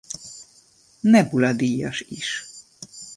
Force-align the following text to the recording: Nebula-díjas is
Nebula-díjas 1.03 2.01
is 2.09 2.29